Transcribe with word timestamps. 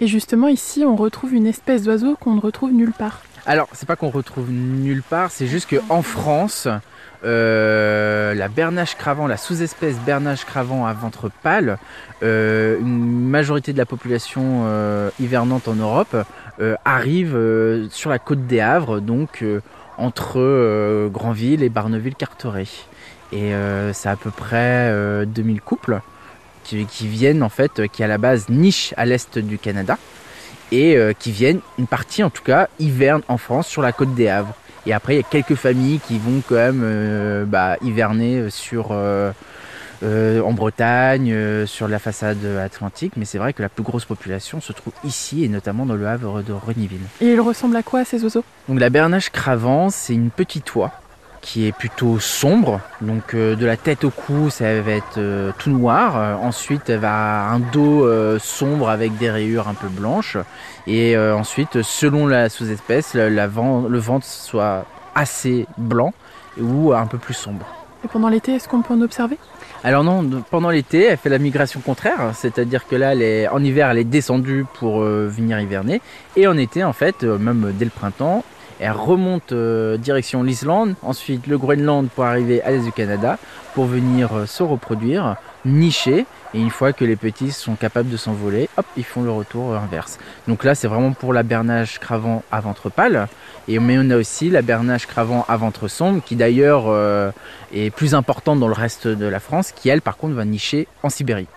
Et 0.00 0.08
justement, 0.08 0.48
ici, 0.48 0.84
on 0.84 0.96
retrouve 0.96 1.34
une 1.34 1.46
espèce 1.46 1.84
d'oiseau 1.84 2.16
qu'on 2.18 2.34
ne 2.34 2.40
retrouve 2.40 2.72
nulle 2.72 2.92
part. 2.92 3.20
Alors, 3.46 3.68
c'est 3.72 3.86
pas 3.86 3.94
qu'on 3.94 4.10
retrouve 4.10 4.50
nulle 4.50 5.02
part, 5.02 5.30
c'est 5.30 5.46
juste 5.46 5.68
qu'en 5.70 6.02
France, 6.02 6.66
euh, 7.24 8.34
la 8.34 8.48
bernache 8.48 8.96
cravant, 8.96 9.26
la 9.26 9.36
sous-espèce 9.36 9.96
bernache 10.00 10.44
cravant 10.44 10.84
à 10.84 10.92
ventre 10.94 11.30
pâle, 11.42 11.78
euh, 12.22 12.78
une 12.80 13.28
majorité 13.28 13.72
de 13.72 13.78
la 13.78 13.86
population 13.86 14.62
euh, 14.64 15.10
hivernante 15.20 15.68
en 15.68 15.74
Europe 15.74 16.16
arrive 16.84 17.36
sur 17.90 18.10
la 18.10 18.20
côte 18.20 18.46
des 18.46 18.60
Havres, 18.60 19.00
donc 19.00 19.44
entre 19.98 21.08
Granville 21.08 21.64
et 21.64 21.68
Barneville-Carteret. 21.68 22.68
Et 23.32 23.52
c'est 23.92 24.08
à 24.08 24.14
peu 24.14 24.30
près 24.30 25.26
2000 25.26 25.60
couples 25.60 26.00
qui, 26.64 26.86
qui, 26.86 27.06
viennent 27.06 27.42
en 27.42 27.48
fait, 27.48 27.88
qui 27.88 28.02
à 28.02 28.06
la 28.06 28.18
base 28.18 28.48
nichent 28.48 28.94
à 28.96 29.04
l'est 29.04 29.38
du 29.38 29.58
Canada 29.58 29.98
et 30.72 30.98
qui 31.20 31.30
viennent, 31.30 31.60
une 31.78 31.86
partie 31.86 32.24
en 32.24 32.30
tout 32.30 32.42
cas, 32.42 32.68
hiverne 32.80 33.22
en 33.28 33.38
France 33.38 33.68
sur 33.68 33.80
la 33.80 33.92
côte 33.92 34.14
des 34.14 34.28
Havres. 34.28 34.56
Et 34.86 34.92
après, 34.92 35.14
il 35.14 35.16
y 35.16 35.20
a 35.20 35.24
quelques 35.24 35.54
familles 35.54 36.00
qui 36.06 36.18
vont 36.18 36.42
quand 36.46 36.56
même 36.56 36.82
euh, 36.84 37.44
bah, 37.46 37.76
hiverner 37.82 38.50
sur, 38.50 38.88
euh, 38.90 39.32
euh, 40.02 40.42
en 40.42 40.52
Bretagne, 40.52 41.66
sur 41.66 41.88
la 41.88 41.98
façade 41.98 42.44
atlantique. 42.44 43.14
Mais 43.16 43.24
c'est 43.24 43.38
vrai 43.38 43.52
que 43.54 43.62
la 43.62 43.70
plus 43.70 43.82
grosse 43.82 44.04
population 44.04 44.60
se 44.60 44.72
trouve 44.72 44.92
ici 45.04 45.44
et 45.44 45.48
notamment 45.48 45.86
dans 45.86 45.94
le 45.94 46.06
havre 46.06 46.42
de 46.42 46.52
Reniville. 46.52 47.00
Et 47.20 47.32
il 47.32 47.40
ressemble 47.40 47.76
à 47.76 47.82
quoi 47.82 48.04
ces 48.04 48.22
oiseaux? 48.24 48.44
Donc 48.68 48.78
la 48.78 48.90
bernache 48.90 49.30
cravant, 49.30 49.88
c'est 49.88 50.14
une 50.14 50.30
petite 50.30 50.74
oie 50.74 50.92
qui 51.44 51.66
est 51.66 51.72
plutôt 51.72 52.18
sombre. 52.18 52.80
Donc 53.02 53.34
euh, 53.34 53.54
de 53.54 53.66
la 53.66 53.76
tête 53.76 54.02
au 54.04 54.10
cou, 54.10 54.48
ça 54.48 54.80
va 54.80 54.92
être 54.92 55.18
euh, 55.18 55.52
tout 55.58 55.70
noir. 55.70 56.16
Euh, 56.16 56.34
ensuite, 56.36 56.88
elle 56.88 57.00
va 57.00 57.44
un 57.50 57.58
dos 57.58 58.08
sombre 58.38 58.88
avec 58.88 59.16
des 59.18 59.30
rayures 59.30 59.68
un 59.68 59.74
peu 59.74 59.88
blanches. 59.88 60.38
Et 60.86 61.16
ensuite, 61.16 61.82
selon 61.82 62.26
la 62.26 62.48
sous-espèce, 62.48 63.14
le 63.14 63.98
ventre 63.98 64.26
soit 64.26 64.86
assez 65.14 65.66
blanc 65.78 66.12
ou 66.58 66.92
un 66.92 67.06
peu 67.06 67.18
plus 67.18 67.34
sombre. 67.34 67.66
Et 68.04 68.08
pendant 68.08 68.28
l'été, 68.28 68.54
est-ce 68.54 68.68
qu'on 68.68 68.82
peut 68.82 68.94
en 68.94 69.00
observer? 69.00 69.38
Alors 69.82 70.04
non, 70.04 70.28
pendant 70.50 70.70
l'été, 70.70 71.04
elle 71.04 71.16
fait 71.16 71.30
la 71.30 71.38
migration 71.38 71.80
contraire, 71.80 72.32
c'est-à-dire 72.34 72.86
que 72.86 72.96
là, 72.96 73.14
en 73.52 73.62
hiver, 73.62 73.90
elle 73.90 73.98
est 73.98 74.04
descendue 74.04 74.66
pour 74.74 75.00
venir 75.00 75.60
hiverner, 75.60 76.00
et 76.36 76.46
en 76.46 76.56
été, 76.56 76.84
en 76.84 76.92
fait, 76.92 77.22
même 77.22 77.72
dès 77.78 77.84
le 77.86 77.90
printemps, 77.90 78.44
elle 78.80 78.92
remonte 78.92 79.52
euh, 79.52 79.96
direction 79.96 80.42
l'Islande, 80.42 80.94
ensuite 81.02 81.46
le 81.46 81.58
Groenland 81.58 82.08
pour 82.08 82.24
arriver 82.24 82.62
à 82.62 82.70
l'est 82.70 82.84
du 82.84 82.92
Canada, 82.92 83.38
pour 83.74 83.86
venir 83.86 84.34
euh, 84.34 84.46
se 84.46 84.62
reproduire, 84.62 85.36
nicher, 85.64 86.26
et 86.54 86.60
une 86.60 86.70
fois 86.70 86.92
que 86.92 87.04
les 87.04 87.16
petits 87.16 87.50
sont 87.50 87.74
capables 87.74 88.08
de 88.08 88.16
s'envoler, 88.16 88.68
hop, 88.76 88.86
ils 88.96 89.04
font 89.04 89.22
le 89.22 89.30
retour 89.30 89.74
inverse. 89.74 90.18
Donc 90.46 90.62
là, 90.64 90.74
c'est 90.74 90.86
vraiment 90.86 91.12
pour 91.12 91.32
la 91.32 91.42
bernage 91.42 91.98
cravant 91.98 92.42
à 92.52 92.60
ventre 92.60 92.90
pâle, 92.90 93.28
mais 93.68 93.96
on 93.98 94.10
a 94.10 94.16
aussi 94.16 94.50
la 94.50 94.62
bernage 94.62 95.06
cravant 95.06 95.44
à 95.48 95.56
ventre 95.56 95.88
sombre, 95.88 96.22
qui 96.24 96.36
d'ailleurs 96.36 96.84
euh, 96.86 97.30
est 97.72 97.90
plus 97.90 98.14
importante 98.14 98.60
dans 98.60 98.68
le 98.68 98.74
reste 98.74 99.08
de 99.08 99.26
la 99.26 99.40
France, 99.40 99.72
qui 99.72 99.88
elle, 99.88 100.02
par 100.02 100.16
contre, 100.16 100.34
va 100.34 100.44
nicher 100.44 100.86
en 101.02 101.08
Sibérie. 101.08 101.48